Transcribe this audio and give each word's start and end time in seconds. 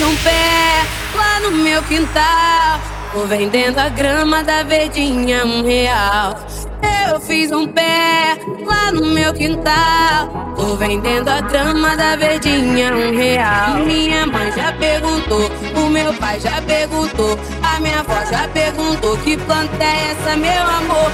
Fiz 0.00 0.08
um 0.08 0.16
pé 0.16 0.86
lá 1.14 1.40
no 1.40 1.50
meu 1.50 1.82
quintal. 1.82 2.80
Tô 3.12 3.26
vendendo 3.26 3.78
a 3.78 3.90
grama 3.90 4.42
da 4.42 4.62
verdinha 4.62 5.44
um 5.44 5.62
real. 5.62 6.40
Eu 7.10 7.20
fiz 7.20 7.52
um 7.52 7.66
pé 7.66 8.38
lá 8.64 8.90
no 8.92 9.04
meu 9.04 9.34
quintal. 9.34 10.54
Tô 10.56 10.74
vendendo 10.76 11.28
a 11.28 11.42
grama 11.42 11.94
da 11.98 12.16
verdinha 12.16 12.94
um 12.94 13.14
real. 13.14 13.84
Minha 13.84 14.26
mãe 14.26 14.50
já 14.52 14.72
perguntou, 14.72 15.50
o 15.76 15.90
meu 15.90 16.14
pai 16.14 16.40
já 16.40 16.62
perguntou, 16.62 17.38
a 17.62 17.78
minha 17.78 18.00
avó 18.00 18.24
já 18.24 18.48
perguntou 18.48 19.18
que 19.18 19.36
planta 19.36 19.84
é 19.84 20.12
essa, 20.12 20.34
meu 20.34 20.62
amor. 20.62 21.12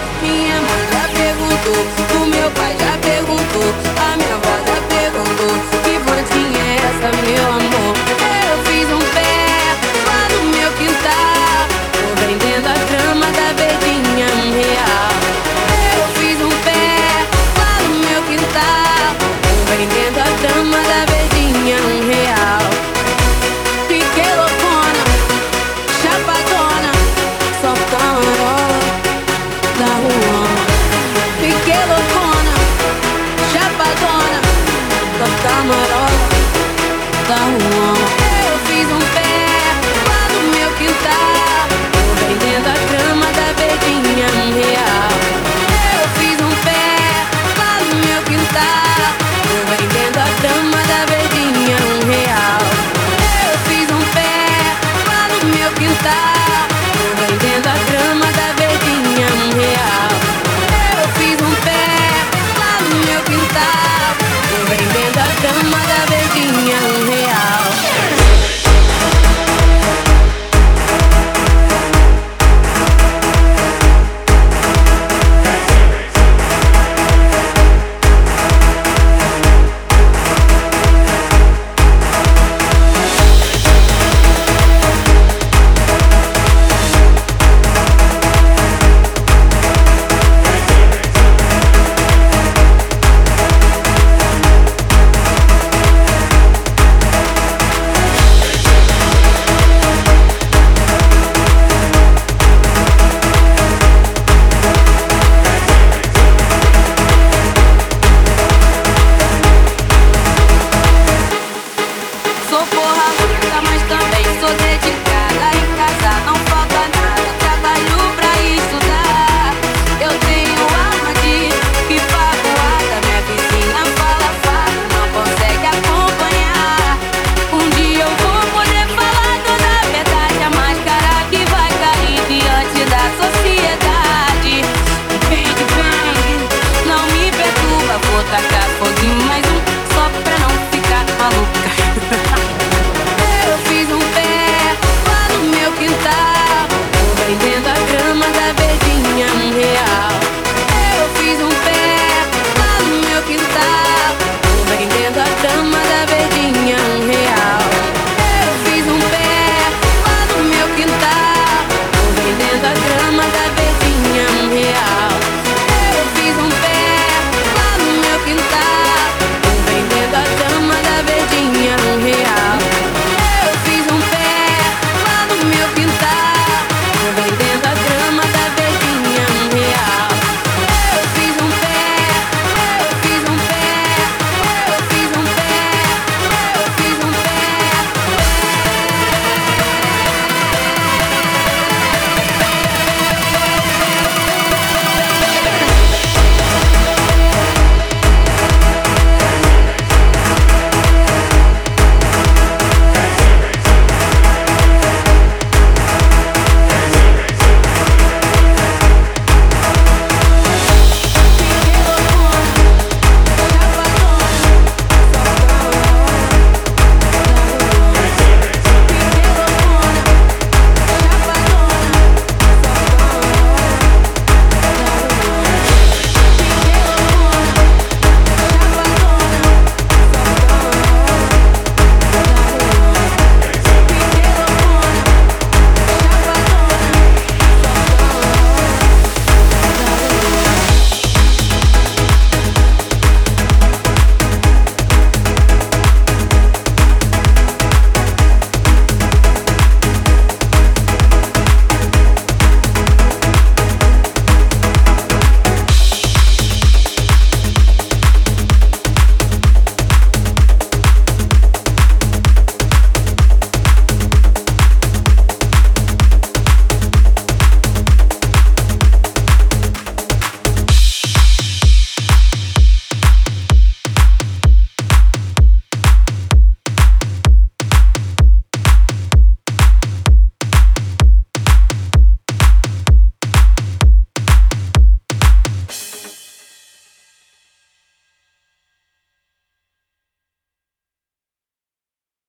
down. 37.29 37.76